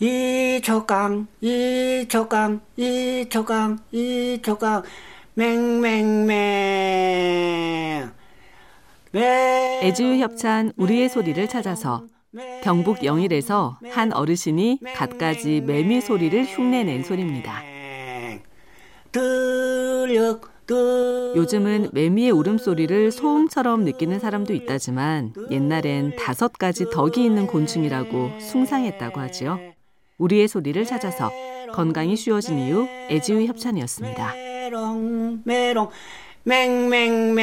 이초강 0.00 1.28
이초강 1.40 2.60
이초강 2.76 3.78
이초강 3.92 4.82
맹맹맹 5.34 6.34
애지유 9.82 10.16
협찬 10.20 10.72
우리의 10.76 11.08
소리를 11.08 11.48
찾아서 11.48 12.04
경북 12.64 13.04
영일에서 13.04 13.78
한 13.90 14.12
어르신이 14.12 14.80
갖가지 14.96 15.60
매미 15.60 16.00
소리를 16.00 16.44
흉내낸 16.44 17.04
소리입니다. 17.04 17.62
요즘은 21.36 21.90
매미의 21.92 22.32
울음소리를 22.32 23.12
소음처럼 23.12 23.84
느끼는 23.84 24.18
사람도 24.18 24.54
있다지만 24.54 25.34
옛날엔 25.50 26.16
다섯 26.16 26.52
가지 26.54 26.90
덕이 26.90 27.24
있는 27.24 27.46
곤충이라고 27.46 28.40
숭상했다고 28.40 29.20
하지요. 29.20 29.73
우리의 30.18 30.48
소리를 30.48 30.84
찾아서 30.84 31.30
건강이 31.72 32.16
쉬워진 32.16 32.58
이유 32.58 32.86
애지유 33.10 33.46
협찬이었습니다. 33.46 34.34
메롱 34.34 35.42
메롱 35.44 35.90
맹맹맹 36.44 37.34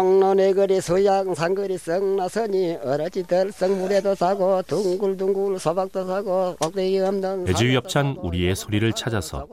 정론의 0.00 0.52
거리 0.52 0.78
수양산 0.78 1.54
거리 1.54 1.78
썩나서니 1.78 2.80
어러지 2.84 3.22
들썩물에도 3.22 4.14
사고 4.14 4.60
둥글둥글 4.60 5.58
소박도 5.58 6.06
사고 6.06 6.54
꼭대기 6.60 6.98
없는 7.00 7.46
협찬 7.72 8.16
우리의 8.20 8.56
소리를 8.56 8.92
찾아서 8.92 9.46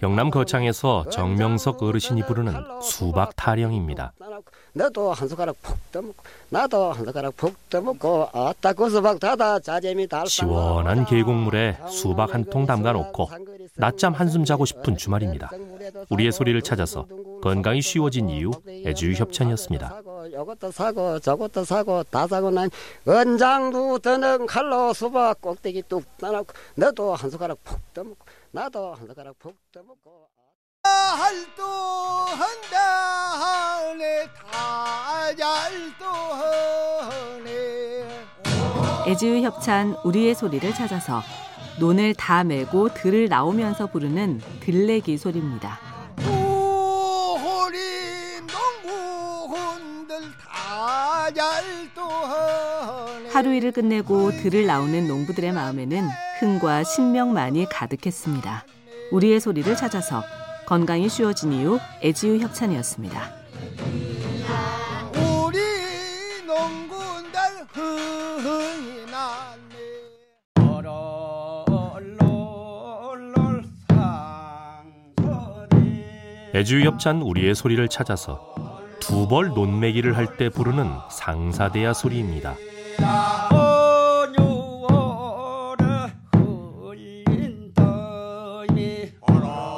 경남 0.00 0.30
거창에서 0.30 1.10
정명석 1.10 1.82
어르신이 1.82 2.22
부르는 2.22 2.54
수박 2.80 3.36
타령입니다. 3.36 4.14
너도 4.72 5.12
한 5.12 5.28
숟가락 5.28 5.60
푹 5.60 5.76
떠먹고 5.92 6.14
나도 6.48 6.92
한 6.92 7.04
숟가락 7.04 7.36
푹 7.36 7.68
떠먹고 7.68 8.28
아따 8.32 8.72
그 8.72 8.88
수박 8.88 9.20
다다 9.20 9.58
자재미 9.60 10.08
달 10.08 10.26
시원한 10.28 11.04
계곡물에 11.04 11.76
수박 11.90 12.32
한 12.32 12.44
통 12.48 12.64
담가 12.64 12.92
놓고 12.92 13.28
낮잠 13.76 14.14
한숨 14.14 14.46
자고 14.46 14.64
싶은 14.64 14.96
주말입니다. 14.96 15.50
우리의 16.10 16.32
소리를 16.32 16.60
찾아서 16.62 17.06
건강이 17.42 17.80
쉬워진 17.82 18.28
이유 18.28 18.50
애주유 18.68 19.14
협찬이었습니다. 19.14 20.00
이것도 20.32 20.70
사고 20.70 21.18
저것도 21.18 21.64
사고 21.64 22.02
다 22.04 22.26
사고 22.26 22.50
난 22.50 22.70
은장도 23.06 23.98
드는 23.98 24.46
칼로 24.46 24.92
수박 24.92 25.40
꼭대기 25.40 25.82
뚝 25.88 26.04
따놓고 26.18 26.52
너도 26.74 27.14
한 27.14 27.30
숟가락 27.30 27.62
푹 27.64 27.94
떠먹고 27.94 28.26
나도 28.50 28.94
한 28.94 29.06
숟가락 29.06 29.38
푹 29.38 29.56
떠먹고. 29.72 30.28
할도 30.84 31.64
한다 31.64 32.78
하네. 33.40 34.26
다잘도 34.50 36.04
하네. 37.04 38.08
애지유 39.06 39.42
협찬 39.42 39.96
우리의 40.04 40.34
소리를 40.34 40.72
찾아서 40.74 41.20
논을 41.78 42.14
다 42.14 42.44
메고 42.44 42.92
들을 42.92 43.28
나오면서 43.28 43.86
부르는 43.86 44.40
들레기 44.60 45.16
소리입니다. 45.16 45.78
하루 53.32 53.54
일을 53.54 53.72
끝내고 53.72 54.32
들을 54.32 54.66
나오는 54.66 55.06
농부들의 55.06 55.52
마음에는 55.52 56.08
흥과 56.40 56.84
신명만이 56.84 57.66
가득했습니다. 57.70 58.64
우리의 59.12 59.40
소리를 59.40 59.76
찾아서 59.76 60.22
건강이 60.66 61.08
쉬워진 61.08 61.52
이유 61.52 61.78
애지유 62.02 62.38
협찬이었습니다. 62.40 63.30
우리 65.14 65.58
농군들 66.46 67.40
흥 67.72 68.17
애주유 76.58 76.84
협찬 76.84 77.22
우리의 77.22 77.54
소리를 77.54 77.86
찾아서 77.86 78.52
두 78.98 79.28
벌 79.28 79.50
논매기를 79.50 80.16
할 80.16 80.36
때 80.36 80.48
부르는 80.48 80.90
상사대야 81.08 81.92
소리입니다. 81.92 82.56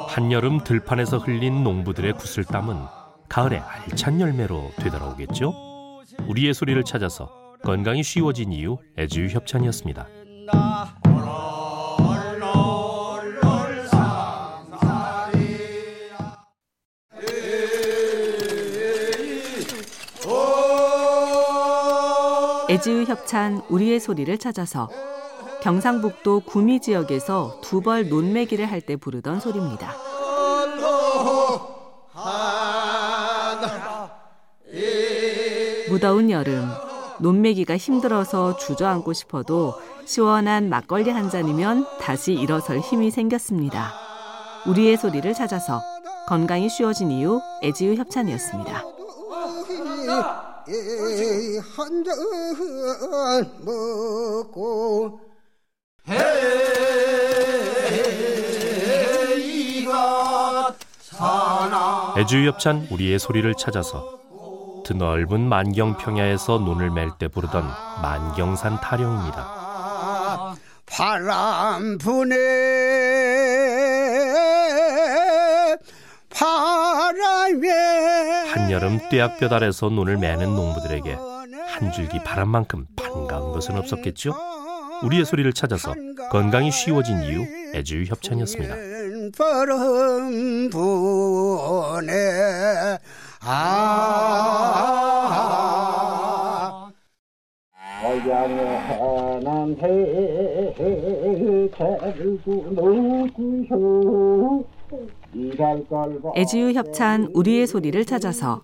한여름 0.07 0.63
들판에서 0.63 1.19
흘린 1.19 1.63
농부들의 1.63 2.13
구슬땀은 2.13 2.75
가을에 3.29 3.59
알찬 3.59 4.19
열매로 4.19 4.71
되돌아오겠죠? 4.77 5.53
우리의 6.27 6.53
소리를 6.53 6.83
찾아서 6.83 7.29
건강이 7.63 8.03
쉬워진 8.03 8.51
이유 8.51 8.77
애주유 8.97 9.27
협찬이었습니다. 9.29 10.07
애지유 22.71 23.03
협찬 23.03 23.63
우리의 23.67 23.99
소리를 23.99 24.37
찾아서 24.37 24.87
경상북도 25.61 26.43
구미 26.45 26.79
지역에서 26.79 27.59
두벌 27.61 28.07
논매기를 28.07 28.65
할 28.65 28.79
때 28.79 28.95
부르던 28.95 29.41
소리입니다. 29.41 29.93
무더운 35.89 36.31
여름 36.31 36.69
논매기가 37.19 37.75
힘들어서 37.75 38.55
주저앉고 38.55 39.11
싶어도 39.11 39.73
시원한 40.05 40.69
막걸리 40.69 41.09
한 41.09 41.29
잔이면 41.29 41.85
다시 41.99 42.31
일어설 42.31 42.79
힘이 42.79 43.11
생겼습니다. 43.11 43.91
우리의 44.65 44.95
소리를 44.95 45.33
찾아서 45.33 45.81
건강이 46.29 46.69
쉬워진 46.69 47.11
이유 47.11 47.41
애지유 47.61 47.95
협찬이었습니다. 47.95 48.81
한잔 51.75 52.15
먹고. 53.63 55.19
해이가 59.41 60.75
사나. 61.01 62.13
애주유 62.17 62.47
협찬 62.47 62.87
우리의 62.91 63.19
소리를 63.19 63.53
찾아서 63.55 64.19
드넓은 64.85 65.47
만경 65.47 65.97
평야에서 65.97 66.57
논을 66.59 66.89
맬 66.89 67.11
때 67.19 67.27
부르던 67.27 67.63
만경산 68.01 68.79
타령입니다. 68.81 70.55
바람 70.85 71.97
부네 71.97 72.35
한여름 78.53 78.99
뙤약볕 79.09 79.53
아래서 79.53 79.89
논을 79.89 80.17
매는 80.17 80.45
농부들에게 80.55 81.13
한 81.67 81.91
줄기 81.91 82.17
바람만큼 82.23 82.87
반가운 82.95 83.51
것은 83.51 83.77
없었겠죠? 83.77 84.33
우리의 85.03 85.25
소리를 85.25 85.53
찾아서 85.53 85.93
건강이 86.31 86.71
쉬워진 86.71 87.21
이유 87.23 87.45
애주유 87.75 88.05
협찬이었습니다. 88.05 88.75
바람 89.37 90.69
부네 90.69 92.11
아 93.43 94.61
애지유 106.35 106.73
협찬 106.73 107.29
우리의 107.33 107.67
소리를 107.67 108.03
찾아서 108.05 108.61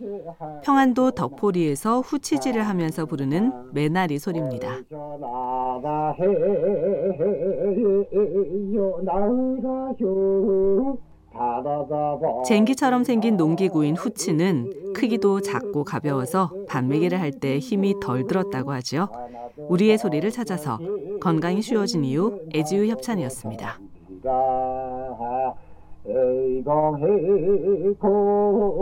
평안도 0.63 1.11
덕포리에서 1.11 2.01
후치질을 2.01 2.63
하면서 2.67 3.05
부르는 3.05 3.73
매나리 3.73 4.19
소리입니다. 4.19 4.79
쟁기처럼 12.46 13.03
생긴 13.03 13.37
농기구인 13.37 13.96
후치는 13.96 14.93
크기도 14.93 15.41
작고 15.41 15.84
가벼워서 15.84 16.52
반매기를 16.67 17.19
할 17.22 17.31
때 17.40 17.59
힘이 17.59 17.93
덜 18.02 18.25
들었다고 18.25 18.72
하지요. 18.72 19.09
우리의 19.69 19.97
소리를 19.99 20.29
찾아서 20.31 20.79
건강이 21.22 21.61
쉬워진 21.61 22.03
이유 22.03 22.40
애지유 22.55 22.87
협찬이었습니다. 22.87 23.79
의공해 26.09 27.05
공성화도다 27.99 28.77